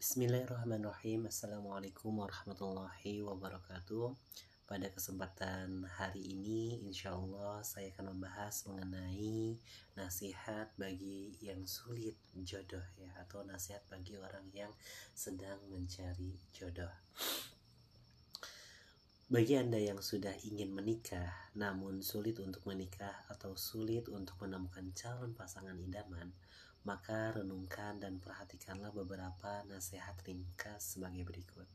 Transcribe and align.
Bismillahirrahmanirrahim. 0.00 1.28
Assalamualaikum 1.28 2.24
warahmatullahi 2.24 3.20
wabarakatuh. 3.20 4.16
Pada 4.64 4.88
kesempatan 4.88 5.84
hari 5.84 6.24
ini 6.24 6.80
Insya 6.88 7.12
Allah 7.12 7.60
saya 7.60 7.92
akan 7.92 8.16
membahas 8.16 8.64
mengenai 8.64 9.60
Nasihat 10.00 10.72
bagi 10.80 11.36
yang 11.44 11.68
sulit 11.68 12.16
jodoh 12.32 12.80
ya 12.96 13.12
Atau 13.20 13.44
nasihat 13.44 13.84
bagi 13.92 14.16
orang 14.16 14.48
yang 14.56 14.72
sedang 15.12 15.60
mencari 15.68 16.32
jodoh. 16.48 16.88
Bagi 19.28 19.60
Anda 19.60 19.84
yang 19.84 20.00
sudah 20.00 20.32
ingin 20.48 20.72
menikah, 20.72 21.52
namun 21.54 22.00
sulit 22.00 22.40
untuk 22.40 22.64
menikah 22.64 23.14
atau 23.28 23.52
sulit 23.52 24.08
untuk 24.08 24.40
menemukan 24.42 24.90
calon 24.96 25.36
pasangan 25.36 25.76
idaman, 25.76 26.34
maka 26.84 27.32
renungkan 27.36 28.00
dan 28.00 28.18
perhatikanlah 28.20 28.92
beberapa 28.94 29.64
nasihat 29.68 30.16
ringkas 30.24 30.96
sebagai 30.96 31.24
berikut. 31.28 31.68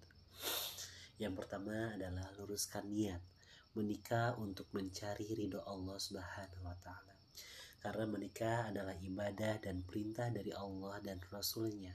Yang 1.22 1.34
pertama 1.40 1.94
adalah 1.96 2.27
luruskan 2.36 2.91
niat 2.91 3.22
menikah 3.76 4.40
untuk 4.40 4.72
mencari 4.72 5.36
ridho 5.36 5.60
Allah 5.68 5.99
Subhanahu 5.99 6.63
wa 6.63 6.80
taala. 6.80 7.12
Karena 7.84 8.08
menikah 8.08 8.72
adalah 8.72 8.96
ibadah 8.98 9.60
dan 9.60 9.84
perintah 9.84 10.32
dari 10.32 10.55
Allah 10.55 10.96
dan 11.04 11.20
Rasulnya. 11.27 11.91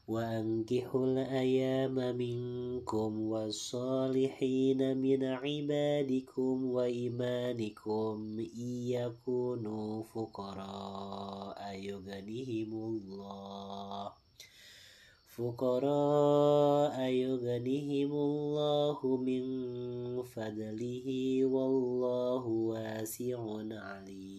وأنكحوا 0.08 1.06
الأيام 1.06 1.96
منكم 2.18 3.22
والصالحين 3.22 4.98
من 4.98 5.24
عبادكم 5.24 6.66
وإيمانكم 6.66 8.40
إن 8.58 8.70
يكونوا 8.88 10.04
فقراء 10.04 11.60
يغنيهم 11.80 12.72
الله. 12.74 14.12
فقراء 15.36 17.02
يغنيهم 17.02 18.12
الله 18.12 19.00
من 19.18 19.44
فضله 20.24 21.08
والله 21.46 22.44
واسع 22.48 23.40
عليم. 23.72 24.35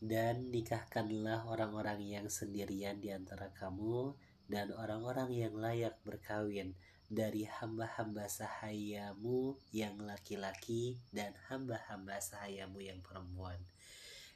Dan 0.00 0.48
nikahkanlah 0.48 1.44
orang-orang 1.46 2.00
yang 2.00 2.26
sendirian 2.32 2.98
di 2.98 3.12
antara 3.12 3.52
kamu 3.52 4.16
dan 4.48 4.72
orang-orang 4.72 5.30
yang 5.30 5.54
layak 5.54 6.00
berkawin 6.02 6.74
dari 7.06 7.44
hamba-hamba 7.44 8.26
sahayamu 8.26 9.60
yang 9.70 10.00
laki-laki 10.00 10.98
dan 11.12 11.36
hamba-hamba 11.52 12.18
sahayamu 12.18 12.80
yang 12.80 12.98
perempuan 13.04 13.60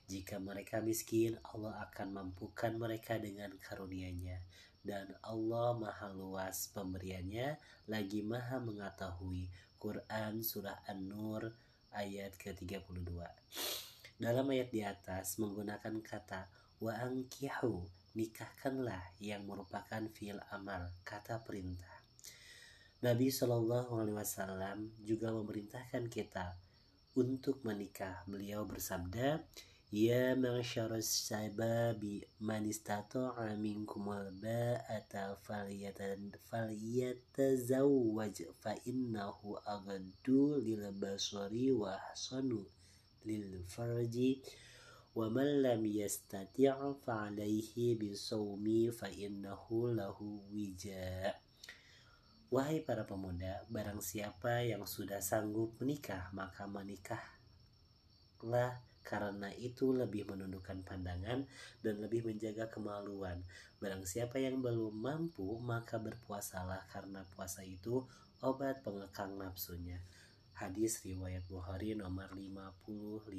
jika 0.04 0.36
mereka 0.36 0.84
miskin, 0.84 1.40
Allah 1.48 1.88
akan 1.88 2.12
mampukan 2.12 2.76
mereka 2.76 3.16
dengan 3.16 3.56
karunia-Nya. 3.56 4.36
Dan 4.84 5.16
Allah 5.24 5.72
maha 5.80 6.12
luas 6.12 6.68
pemberiannya, 6.76 7.56
lagi 7.88 8.20
maha 8.20 8.60
mengetahui. 8.60 9.48
Quran 9.80 10.44
Surah 10.44 10.84
An-Nur 10.84 11.56
ayat 11.88 12.36
ke-32. 12.36 13.16
Dalam 14.14 14.46
ayat 14.54 14.70
di 14.70 14.86
atas 14.86 15.42
menggunakan 15.42 15.98
kata 15.98 16.46
wa 16.78 16.94
angkihu, 16.94 17.82
nikahkanlah 18.14 19.02
yang 19.18 19.42
merupakan 19.42 20.06
fiil 20.14 20.38
amal, 20.54 20.94
kata 21.02 21.42
perintah. 21.42 22.06
Nabi 23.02 23.28
Shallallahu 23.28 24.00
Alaihi 24.00 24.16
Wasallam 24.16 24.94
juga 25.02 25.34
memerintahkan 25.34 26.06
kita 26.06 26.54
untuk 27.18 27.66
menikah. 27.66 28.22
Beliau 28.30 28.62
bersabda, 28.62 29.42
Ya 29.94 30.34
masyarus 30.34 31.06
sababi 31.06 32.26
man 32.42 32.66
istata'a 32.66 33.54
minkum 33.58 34.06
ba'ata 34.42 35.38
falyatazawwaj 35.46 38.36
fa 38.58 38.74
innahu 38.86 39.58
agadu 39.62 40.58
lil 40.58 40.90
basari 40.98 41.70
wa 41.70 41.94
hasanu 41.94 42.66
lil 43.24 43.64
ومن 45.14 45.62
لم 45.62 45.86
يستطع 45.86 46.74
فعليه 47.06 47.94
yastati' 47.94 48.90
فإنه 48.90 49.62
له 49.94 50.18
وجاء 50.50 51.34
Wahai 52.54 52.86
para 52.86 53.02
pemuda, 53.02 53.66
barang 53.66 53.98
siapa 53.98 54.62
yang 54.62 54.86
sudah 54.86 55.18
sanggup 55.18 55.74
menikah, 55.82 56.30
maka 56.30 56.70
menikahlah 56.70 57.18
karena 59.02 59.50
itu 59.58 59.90
lebih 59.90 60.30
menundukkan 60.30 60.86
pandangan 60.86 61.50
dan 61.82 61.94
lebih 61.98 62.22
menjaga 62.22 62.70
kemaluan. 62.70 63.42
Barang 63.82 64.06
siapa 64.06 64.38
yang 64.38 64.62
belum 64.62 64.94
mampu, 64.94 65.58
maka 65.58 65.98
berpuasalah 65.98 66.86
karena 66.94 67.26
puasa 67.34 67.66
itu 67.66 68.06
obat 68.38 68.86
pengekang 68.86 69.34
nafsunya. 69.34 69.98
Hadis 70.54 71.02
riwayat 71.02 71.42
Bukhari 71.50 71.98
nomor 71.98 72.30
556. 72.30 73.30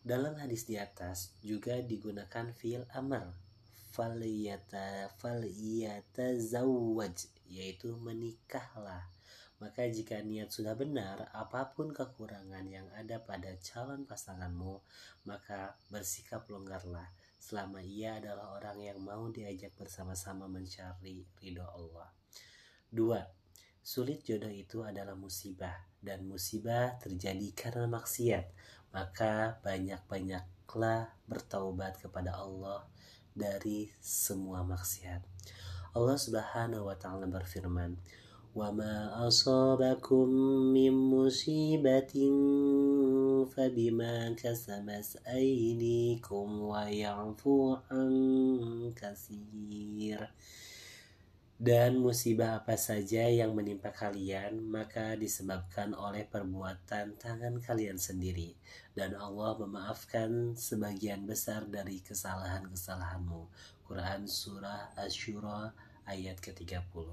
Dalam 0.00 0.34
hadis 0.40 0.64
di 0.64 0.80
atas 0.80 1.36
juga 1.44 1.76
digunakan 1.84 2.48
fiil 2.56 2.88
amar 2.96 3.28
faliyata 3.92 5.12
faliyata 5.20 6.40
zawaj 6.40 7.28
yaitu 7.50 7.92
menikahlah 8.00 9.04
maka 9.58 9.90
jika 9.90 10.22
niat 10.22 10.54
sudah 10.54 10.78
benar, 10.78 11.34
apa 11.34 11.74
pun 11.74 11.90
kekurangan 11.90 12.62
yang 12.70 12.86
ada 12.94 13.18
pada 13.18 13.58
calon 13.58 14.06
pasanganmu, 14.06 14.78
maka 15.26 15.74
bersikap 15.90 16.46
longgarlah 16.46 17.10
selama 17.42 17.82
ia 17.82 18.22
adalah 18.22 18.54
orang 18.54 18.78
yang 18.78 19.02
mau 19.02 19.26
diajak 19.34 19.74
bersama-sama 19.74 20.46
mencari 20.46 21.26
ridho 21.42 21.66
Allah. 21.66 22.06
Dua, 22.86 23.18
Sulit 23.88 24.20
jodoh 24.20 24.52
itu 24.52 24.84
adalah 24.84 25.16
musibah, 25.16 25.72
dan 26.04 26.20
musibah 26.28 27.00
terjadi 27.00 27.56
karena 27.56 27.88
maksiat. 27.88 28.44
Maka 28.92 29.64
banyak-banyaklah 29.64 31.08
bertaubat 31.24 31.96
kepada 31.96 32.36
Allah 32.36 32.84
dari 33.32 33.88
semua 33.96 34.60
maksiat. 34.60 35.24
Allah 35.96 36.20
Subhanahu 36.20 36.84
wa 36.84 37.00
taala 37.00 37.32
berfirman, 37.32 37.96
"Wa 38.52 38.68
ma 38.76 39.24
asabakum 39.24 40.28
min 40.68 40.92
musibatin 40.92 42.28
fabima 43.48 44.36
kasabat 44.36 45.16
aydikum 45.24 46.76
wa 46.76 46.84
ya'fu 46.92 47.80
an 47.88 48.12
kasir 48.92 50.28
dan 51.58 51.98
musibah 51.98 52.62
apa 52.62 52.78
saja 52.78 53.26
yang 53.26 53.50
menimpa 53.50 53.90
kalian 53.90 54.62
maka 54.62 55.18
disebabkan 55.18 55.90
oleh 55.90 56.22
perbuatan 56.22 57.18
tangan 57.18 57.58
kalian 57.58 57.98
sendiri. 57.98 58.54
Dan 58.94 59.18
Allah 59.18 59.58
memaafkan 59.58 60.54
sebagian 60.54 61.26
besar 61.26 61.66
dari 61.66 61.98
kesalahan-kesalahanmu. 61.98 63.50
Quran 63.82 64.30
Surah 64.30 64.94
Asyura 64.94 65.74
ayat 66.06 66.38
ke-30 66.38 67.10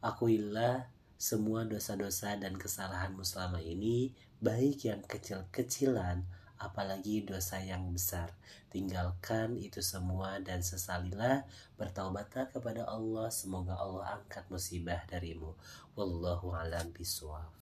Akuilah 0.00 0.88
semua 1.18 1.66
dosa-dosa 1.66 2.38
dan 2.38 2.54
kesalahanmu 2.54 3.26
selama 3.26 3.58
ini, 3.58 4.14
baik 4.38 4.86
yang 4.86 5.02
kecil-kecilan, 5.02 6.22
apalagi 6.58 7.22
dosa 7.22 7.62
yang 7.62 7.90
besar. 7.94 8.34
Tinggalkan 8.68 9.56
itu 9.56 9.78
semua 9.80 10.42
dan 10.42 10.60
sesalilah, 10.60 11.46
bertaubatlah 11.78 12.50
kepada 12.52 12.84
Allah, 12.84 13.30
semoga 13.30 13.78
Allah 13.78 14.20
angkat 14.20 14.44
musibah 14.50 15.00
darimu. 15.06 15.54
Wallahu 15.94 16.52
alam 16.54 16.90
biswab. 16.92 17.58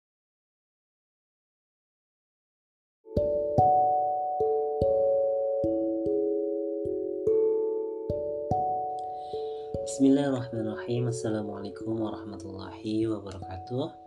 Bismillahirrahmanirrahim 9.85 11.07
Assalamualaikum 11.07 11.95
warahmatullahi 11.95 13.05
wabarakatuh 13.07 14.04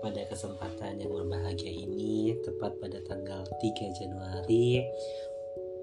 Pada 0.00 0.24
kesempatan 0.32 0.96
yang 0.96 1.12
berbahagia 1.12 1.68
ini 1.68 2.32
Tepat 2.40 2.80
pada 2.80 3.04
tanggal 3.04 3.44
3 3.44 4.00
Januari 4.00 4.80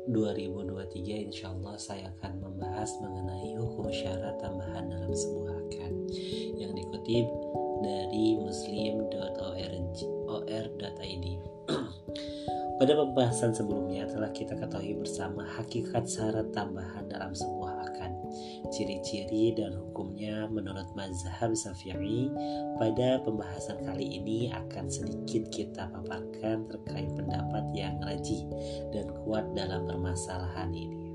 2023 0.09 1.29
Insya 1.29 1.53
Allah 1.53 1.77
saya 1.77 2.09
akan 2.17 2.41
membahas 2.41 2.89
mengenai 2.97 3.53
hukum 3.61 3.93
syarat 3.93 4.41
tambahan 4.41 4.89
dalam 4.89 5.13
sebuah 5.13 5.53
akad 5.69 5.93
Yang 6.57 6.71
dikutip 6.81 7.25
dari 7.85 8.41
muslim.or.id 8.41 9.77
Pada 12.77 12.93
pembahasan 12.93 13.57
sebelumnya 13.57 14.05
telah 14.05 14.29
kita 14.29 14.53
ketahui 14.53 14.93
bersama 15.01 15.41
hakikat 15.57 16.05
syarat 16.05 16.53
tambahan 16.53 17.09
dalam 17.09 17.33
sebuah 17.33 17.56
Ciri-ciri 18.73 19.55
dan 19.55 19.75
hukumnya 19.75 20.47
menurut 20.51 20.87
mazhab 20.93 21.53
Syafi'i 21.53 22.31
pada 22.81 23.21
pembahasan 23.23 23.81
kali 23.83 24.19
ini 24.21 24.49
akan 24.51 24.87
sedikit 24.87 25.49
kita 25.51 25.89
paparkan 25.91 26.67
terkait 26.71 27.09
pendapat 27.15 27.63
yang 27.75 27.97
rajih 28.03 28.43
dan 28.95 29.07
kuat 29.23 29.45
dalam 29.53 29.85
permasalahan 29.85 30.71
ini. 30.73 31.11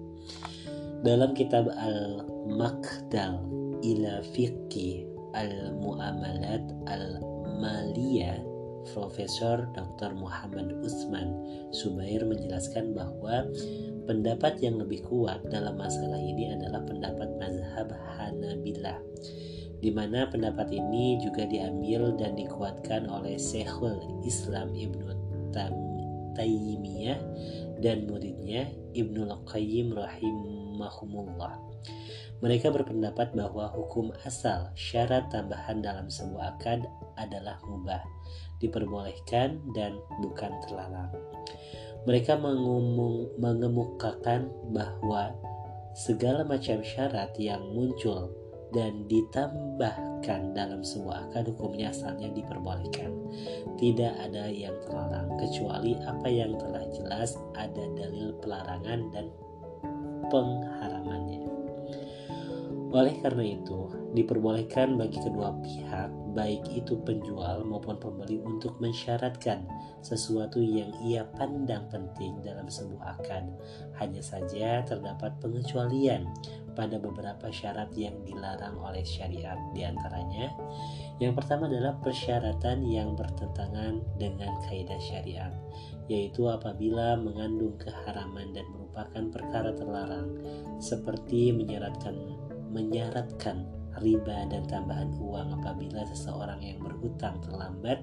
Dalam 1.03 1.35
kitab 1.35 1.67
Al-Maqdal 1.67 3.43
ila 3.83 4.23
Fiqhi 4.31 5.03
Al-Mu'amalat 5.35 6.63
Al-Maliyah 6.87 8.52
Profesor 8.91 9.71
Dr. 9.71 10.19
Muhammad 10.19 10.75
Usman 10.83 11.31
Subair 11.71 12.27
menjelaskan 12.27 12.91
bahwa 12.91 13.47
pendapat 14.11 14.59
yang 14.59 14.83
lebih 14.83 15.07
kuat 15.07 15.39
dalam 15.47 15.79
masalah 15.79 16.19
ini 16.19 16.51
adalah 16.51 16.83
pendapat 16.83 17.31
mazhab 17.39 17.95
Hanabilah 18.19 18.99
di 19.83 19.91
mana 19.91 20.31
pendapat 20.31 20.71
ini 20.71 21.19
juga 21.19 21.43
diambil 21.47 22.15
dan 22.15 22.39
dikuatkan 22.39 23.11
oleh 23.11 23.35
Syekhul 23.35 24.23
Islam 24.23 24.71
Ibnu 24.79 25.11
Taimiyah 26.39 27.19
dan 27.83 28.07
muridnya 28.07 28.71
Ibnu 28.95 29.27
Qayyim 29.43 29.91
rahimahumullah. 29.91 31.59
Mereka 32.43 32.75
berpendapat 32.75 33.35
bahwa 33.39 33.71
hukum 33.71 34.11
asal 34.27 34.71
syarat 34.75 35.31
tambahan 35.31 35.83
dalam 35.83 36.11
sebuah 36.11 36.59
akad 36.59 36.87
adalah 37.19 37.59
mubah 37.67 38.03
diperbolehkan 38.63 39.59
dan 39.75 39.99
bukan 40.23 40.55
terlarang. 40.63 41.11
Mereka 42.07 42.39
mengumum, 42.39 43.31
mengemukakan 43.39 44.51
bahwa 44.71 45.35
segala 45.95 46.47
macam 46.47 46.83
syarat 46.83 47.35
yang 47.39 47.63
muncul 47.75 48.31
dan 48.73 49.05
ditambahkan 49.07 50.57
dalam 50.57 50.81
sebuah 50.81 51.31
akad 51.31 51.53
hukumnya 51.53 51.93
asalnya 51.93 52.33
diperbolehkan. 52.33 53.13
Tidak 53.77 54.13
ada 54.19 54.49
yang 54.49 54.75
terlarang 54.83 55.29
kecuali 55.37 55.95
apa 56.03 56.27
yang 56.27 56.57
telah 56.57 56.85
jelas 56.91 57.37
ada 57.55 57.85
dalil 57.95 58.33
pelarangan 58.41 59.01
dan 59.13 59.29
pengharamannya. 60.33 61.45
Oleh 62.93 63.15
karena 63.25 63.45
itu, 63.57 63.89
diperbolehkan 64.13 65.01
bagi 65.01 65.17
kedua 65.21 65.53
pihak 65.65 66.13
baik 66.33 66.65
itu 66.73 66.97
penjual 67.05 67.65
maupun 67.65 68.01
pembeli 68.01 68.41
untuk 68.41 68.77
mensyaratkan 68.81 69.65
sesuatu 70.01 70.59
yang 70.59 70.91
ia 71.05 71.29
pandang 71.37 71.87
penting 71.93 72.41
dalam 72.43 72.67
sebuah 72.67 73.21
akad. 73.21 73.45
Hanya 74.01 74.25
saja 74.25 74.83
terdapat 74.83 75.37
pengecualian 75.39 76.27
pada 76.73 76.97
beberapa 76.97 77.53
syarat 77.53 77.93
yang 77.95 78.17
dilarang 78.25 78.81
oleh 78.81 79.05
syariat 79.05 79.61
di 79.77 79.85
antaranya 79.85 80.49
yang 81.21 81.37
pertama 81.37 81.69
adalah 81.69 81.95
persyaratan 82.01 82.83
yang 82.89 83.13
bertentangan 83.15 84.01
dengan 84.17 84.53
kaidah 84.67 84.99
syariat 84.99 85.53
yaitu 86.11 86.49
apabila 86.49 87.15
mengandung 87.21 87.77
keharaman 87.79 88.51
dan 88.57 88.67
merupakan 88.73 89.25
perkara 89.31 89.71
terlarang 89.77 90.29
seperti 90.83 91.55
menyaratkan 91.55 92.17
menyaratkan 92.73 93.69
riba 94.01 94.49
dan 94.49 94.65
tambahan 94.71 95.13
uang 95.21 95.61
apabila 95.61 96.07
seseorang 96.09 96.63
yang 96.65 96.79
berhutang 96.81 97.37
terlambat 97.45 98.01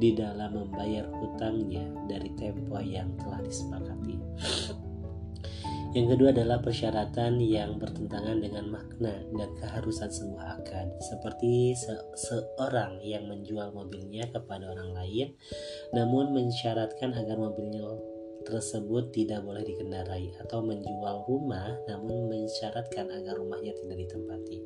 di 0.00 0.16
dalam 0.16 0.56
membayar 0.56 1.04
hutangnya 1.10 1.84
dari 2.08 2.32
tempo 2.38 2.80
yang 2.80 3.12
telah 3.20 3.42
disepakati. 3.44 4.16
Yang 5.96 6.12
kedua 6.12 6.28
adalah 6.28 6.60
persyaratan 6.60 7.40
yang 7.40 7.80
bertentangan 7.80 8.36
dengan 8.36 8.68
makna 8.68 9.16
dan 9.32 9.48
keharusan 9.56 10.12
sebuah 10.12 10.60
akad, 10.60 10.92
seperti 11.00 11.72
se 11.72 11.96
seorang 12.20 13.00
yang 13.00 13.24
menjual 13.24 13.72
mobilnya 13.72 14.28
kepada 14.28 14.76
orang 14.76 14.92
lain, 14.92 15.32
namun 15.96 16.36
mensyaratkan 16.36 17.16
agar 17.16 17.40
mobilnya 17.40 17.96
tersebut 18.46 19.10
tidak 19.10 19.42
boleh 19.42 19.66
dikendarai 19.66 20.38
atau 20.38 20.62
menjual 20.62 21.26
rumah 21.26 21.74
namun 21.90 22.30
mensyaratkan 22.30 23.10
agar 23.10 23.34
rumahnya 23.34 23.74
tidak 23.74 24.06
ditempati. 24.06 24.62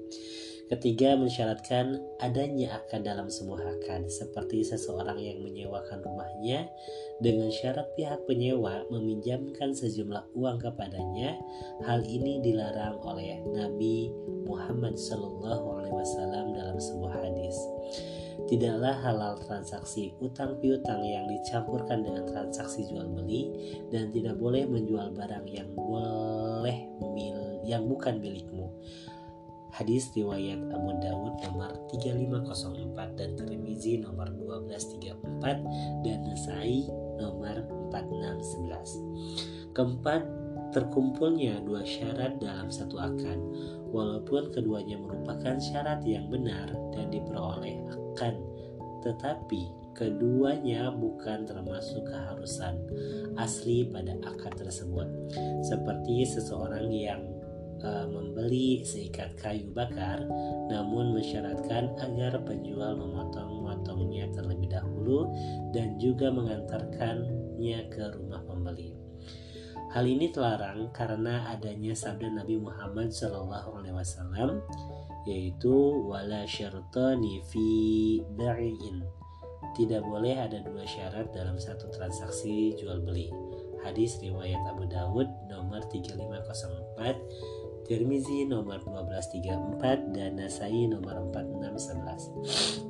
Ketiga, 0.70 1.18
mensyaratkan 1.18 1.98
adanya 2.22 2.78
akad 2.78 3.02
dalam 3.02 3.26
sebuah 3.26 3.74
akad, 3.74 4.06
seperti 4.06 4.62
seseorang 4.62 5.18
yang 5.18 5.42
menyewakan 5.42 5.98
rumahnya 5.98 6.70
dengan 7.18 7.50
syarat 7.50 7.90
pihak 7.98 8.22
penyewa 8.30 8.86
meminjamkan 8.86 9.74
sejumlah 9.74 10.30
uang 10.30 10.62
kepadanya. 10.62 11.34
Hal 11.82 12.06
ini 12.06 12.38
dilarang 12.38 13.02
oleh 13.02 13.42
Nabi 13.50 14.14
Muhammad 14.46 14.94
SAW 14.94 16.54
dalam 16.54 16.78
sebuah 16.78 17.18
hadis. 17.18 17.58
Tidaklah 18.46 18.94
halal 19.02 19.42
transaksi 19.42 20.14
utang 20.22 20.54
piutang 20.62 21.02
yang 21.02 21.26
dicampurkan 21.26 22.06
dengan 22.06 22.30
transaksi 22.30 22.86
jual 22.86 23.10
beli 23.10 23.50
dan 23.90 24.14
tidak 24.14 24.38
boleh 24.38 24.70
menjual 24.70 25.18
barang 25.18 25.50
yang 25.50 25.66
boleh 25.74 26.78
mil 27.10 27.58
yang 27.66 27.90
bukan 27.90 28.22
milikmu 28.22 28.70
Hadis 29.70 30.10
riwayat 30.18 30.58
Abu 30.74 30.90
Dawud 30.98 31.34
nomor 31.46 31.70
3504 31.94 33.18
dan 33.18 33.30
Tirmizi 33.38 34.02
nomor 34.02 34.26
1234 34.34 36.02
dan 36.02 36.18
Nasai 36.26 36.90
nomor 37.18 37.62
4611. 37.94 39.70
Keempat, 39.70 40.22
terkumpulnya 40.74 41.62
dua 41.62 41.86
syarat 41.86 42.42
dalam 42.42 42.70
satu 42.70 42.98
akad, 42.98 43.38
walaupun 43.94 44.50
keduanya 44.50 44.98
merupakan 44.98 45.58
syarat 45.58 46.02
yang 46.02 46.26
benar 46.26 46.70
dan 46.90 47.06
diperoleh 47.10 47.78
akan, 47.90 48.34
tetapi 49.06 49.70
keduanya 49.94 50.90
bukan 50.94 51.46
termasuk 51.46 52.06
keharusan 52.06 52.78
asli 53.38 53.86
pada 53.90 54.14
akad 54.26 54.54
tersebut, 54.58 55.06
seperti 55.66 56.26
seseorang 56.26 56.90
yang 56.90 57.22
uh, 57.84 58.06
membeli 58.08 58.84
seikat 58.84 59.36
kayu 59.40 59.68
bakar, 59.72 60.22
namun 60.68 61.16
mensyaratkan 61.16 61.92
agar 62.00 62.40
penjual 62.44 62.96
memotong-motongnya 62.96 64.30
terlebih 64.32 64.70
dahulu 64.70 65.28
dan 65.72 65.96
juga 66.00 66.32
mengantarkannya 66.32 67.80
ke 67.92 68.04
rumah 68.16 68.40
pembeli. 68.46 68.96
Hal 69.90 70.06
ini 70.06 70.30
terlarang 70.30 70.94
karena 70.94 71.50
adanya 71.50 71.98
sabda 71.98 72.30
Nabi 72.30 72.62
Muhammad 72.62 73.10
SAW 73.10 74.62
yaitu 75.26 75.74
wala 76.06 76.46
syartani 76.46 77.42
fi 77.50 77.66
bai'in. 78.38 79.02
Tidak 79.74 80.02
boleh 80.02 80.34
ada 80.34 80.62
dua 80.62 80.86
syarat 80.86 81.34
dalam 81.34 81.58
satu 81.58 81.90
transaksi 81.90 82.74
jual 82.78 83.02
beli. 83.02 83.30
Hadis 83.80 84.20
riwayat 84.20 84.60
Abu 84.68 84.84
Dawud 84.86 85.28
nomor 85.48 85.80
3504 85.88 87.59
Tirmizi 87.90 88.46
nomor 88.46 88.78
1234 88.86 90.14
dan 90.14 90.38
Nasai 90.38 90.86
nomor 90.86 91.26
4611. 91.34 92.86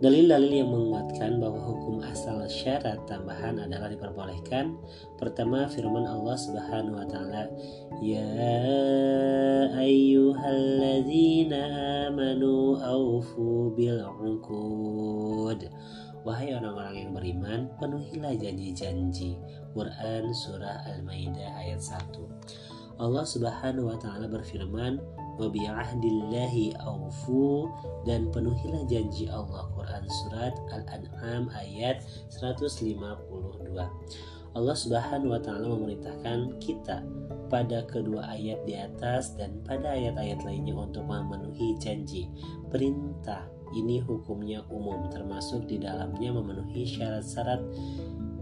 Dalil-dalil 0.00 0.64
yang 0.64 0.72
menguatkan 0.72 1.36
bahwa 1.36 1.60
hukum 1.60 2.00
asal 2.08 2.40
syarat 2.48 2.96
tambahan 3.04 3.60
adalah 3.60 3.92
diperbolehkan. 3.92 4.80
Pertama 5.20 5.68
firman 5.68 6.08
Allah 6.08 6.32
Subhanahu 6.32 6.96
wa 6.96 7.04
taala, 7.04 7.52
"Ya 8.00 8.24
ayyuhalladzina 9.76 11.60
amanu 12.08 12.80
aufu 12.80 13.76
bil 13.76 14.00
'uqud." 14.00 15.68
Wahai 16.24 16.56
orang-orang 16.56 17.04
yang 17.04 17.12
beriman, 17.12 17.68
penuhilah 17.76 18.32
janji-janji. 18.32 19.36
Quran 19.76 20.32
surah 20.32 20.88
Al-Maidah 20.88 21.60
ayat 21.60 21.84
1. 21.84 22.79
Allah 23.00 23.24
Subhanahu 23.24 23.88
wa 23.88 23.96
taala 23.96 24.28
berfirman, 24.28 25.00
"Wa 25.40 25.48
bi'ahdillahi 25.48 26.76
aufu" 26.84 27.64
dan 28.04 28.28
penuhilah 28.28 28.84
janji 28.92 29.24
Allah. 29.24 29.72
Quran 29.72 30.04
surat 30.04 30.52
Al-An'am 30.68 31.48
ayat 31.56 32.04
152. 32.28 33.88
Allah 34.52 34.76
Subhanahu 34.76 35.32
wa 35.32 35.40
taala 35.40 35.72
memerintahkan 35.72 36.60
kita 36.60 37.00
pada 37.48 37.88
kedua 37.88 38.36
ayat 38.36 38.68
di 38.68 38.76
atas 38.76 39.32
dan 39.40 39.64
pada 39.64 39.96
ayat-ayat 39.96 40.44
lainnya 40.44 40.76
untuk 40.76 41.08
memenuhi 41.08 41.80
janji. 41.80 42.28
Perintah 42.68 43.48
ini 43.72 44.02
hukumnya 44.04 44.60
umum 44.68 45.08
termasuk 45.08 45.64
di 45.64 45.80
dalamnya 45.80 46.36
memenuhi 46.36 46.84
syarat-syarat 46.84 47.62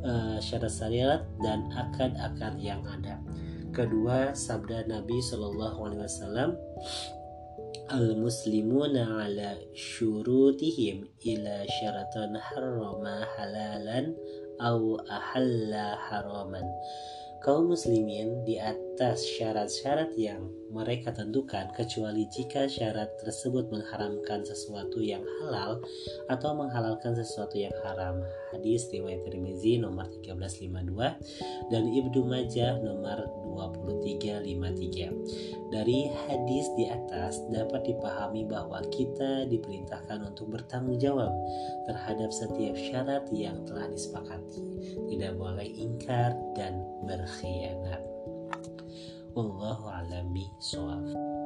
uh, 0.03 0.39
syarat 0.43 0.73
syariat 0.73 1.21
dan 1.47 1.71
akad-akad 1.71 2.59
yang 2.59 2.83
ada. 2.89 3.23
Kedua, 3.69 4.33
sabda 4.33 4.89
Nabi 4.89 5.21
Shallallahu 5.21 5.79
Alaihi 5.85 6.03
Wasallam, 6.09 6.51
al 7.93 8.17
muslimuna 8.17 9.29
ala 9.29 9.61
syurutihim 9.77 11.05
ila 11.21 11.69
syaratan 11.69 12.33
harrama 12.37 13.29
halalan 13.37 14.17
au 14.57 14.97
ahalla 15.09 16.01
haraman. 16.09 16.65
Kaum 17.45 17.71
muslimin 17.77 18.43
di 18.49 18.57
atas 18.57 18.88
syarat-syarat 18.99 20.19
yang 20.19 20.51
mereka 20.75 21.15
tentukan 21.15 21.71
kecuali 21.71 22.27
jika 22.29 22.67
syarat 22.67 23.15
tersebut 23.23 23.71
mengharamkan 23.71 24.43
sesuatu 24.43 24.99
yang 24.99 25.23
halal 25.41 25.79
atau 26.27 26.51
menghalalkan 26.59 27.15
sesuatu 27.15 27.55
yang 27.55 27.71
haram. 27.87 28.19
Hadis 28.51 28.91
riwayat 28.91 29.23
Tirmizi 29.23 29.79
nomor 29.79 30.11
1352 30.27 31.71
dan 31.71 31.87
Ibnu 31.87 32.27
Majah 32.27 32.83
nomor 32.83 33.23
2353. 33.55 35.71
Dari 35.71 36.11
hadis 36.27 36.67
di 36.75 36.91
atas 36.91 37.39
dapat 37.55 37.87
dipahami 37.87 38.51
bahwa 38.51 38.83
kita 38.91 39.47
diperintahkan 39.47 40.27
untuk 40.27 40.59
bertanggung 40.59 40.99
jawab 40.99 41.31
terhadap 41.87 42.35
setiap 42.35 42.75
syarat 42.75 43.23
yang 43.31 43.63
telah 43.63 43.87
disepakati. 43.87 44.59
Tidak 45.07 45.39
boleh 45.39 45.71
ingkar 45.71 46.35
dan 46.59 46.83
berkhianat. 47.07 48.08
Wallahu 49.39 49.87
a'lam 49.87 50.35
bishawab. 50.35 51.38